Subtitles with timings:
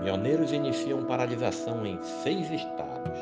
[0.00, 3.18] caminhoneiros iniciam paralisação em seis estados.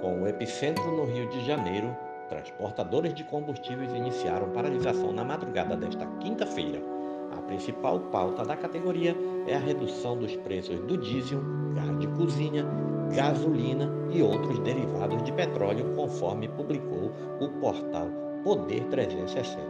[0.00, 1.96] Com o epicentro no Rio de Janeiro,
[2.28, 6.82] transportadores de combustíveis iniciaram paralisação na madrugada desta quinta-feira.
[7.38, 9.16] A principal pauta da categoria
[9.46, 11.40] é a redução dos preços do diesel,
[11.72, 12.66] gás de cozinha,
[13.14, 18.08] gasolina e outros derivados de petróleo, conforme publicou o portal
[18.42, 19.62] Poder 360.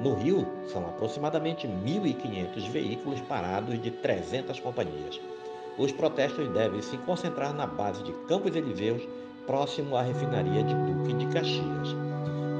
[0.00, 5.20] No Rio, são aproximadamente 1.500 veículos parados de 300 companhias.
[5.78, 9.06] Os protestos devem se concentrar na base de Campos Elíseos,
[9.46, 11.96] próximo à refinaria de Duque de Caxias.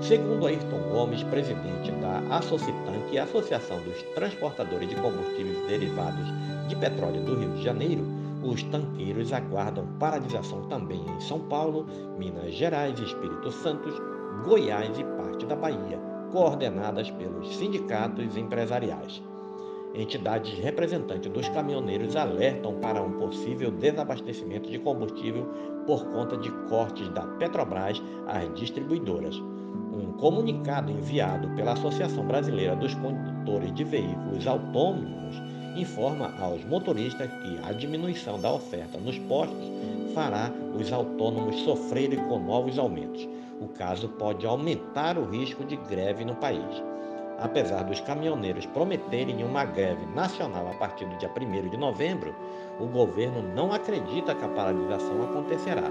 [0.01, 6.27] Segundo Ayrton Gomes, presidente da Associtank, é Associação dos Transportadores de Combustíveis Derivados
[6.69, 8.07] de Petróleo do Rio de Janeiro,
[8.45, 13.89] os tanqueiros aguardam paralisação também em São Paulo, Minas Gerais, Espírito Santo,
[14.45, 15.99] Goiás e parte da Bahia
[16.30, 19.23] coordenadas pelos sindicatos empresariais.
[19.95, 25.46] Entidades representantes dos caminhoneiros alertam para um possível desabastecimento de combustível
[25.87, 29.35] por conta de cortes da Petrobras às distribuidoras.
[29.37, 35.40] Um comunicado enviado pela Associação Brasileira dos Condutores de Veículos Autônomos
[35.74, 39.70] informa aos motoristas que a diminuição da oferta nos postos
[40.15, 43.26] fará os autônomos sofrerem com novos aumentos.
[43.60, 46.82] O caso pode aumentar o risco de greve no país.
[47.41, 52.35] Apesar dos caminhoneiros prometerem uma greve nacional a partir do dia 1 de novembro,
[52.81, 55.89] o governo não acredita que a paralisação acontecerá.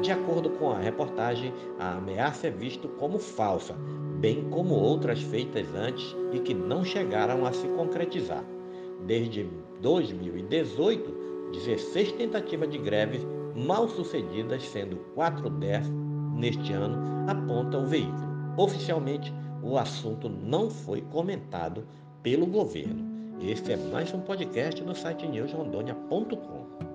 [0.00, 3.74] De acordo com a reportagem, a ameaça é vista como falsa,
[4.18, 8.44] bem como outras feitas antes e que não chegaram a se concretizar.
[9.06, 9.48] Desde
[9.80, 13.20] 2018, 16 tentativas de greve
[13.54, 15.92] mal sucedidas, sendo quatro dessas
[16.34, 18.32] neste ano aponta o veículo.
[18.56, 21.86] Oficialmente, o assunto não foi comentado
[22.22, 23.10] pelo governo.
[23.40, 26.91] Este é mais um podcast do site newsrondônia.com.